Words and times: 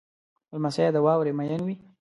لمسی 0.53 0.87
د 0.95 0.97
واورې 1.05 1.31
مین 1.37 1.61
وي. 1.67 1.75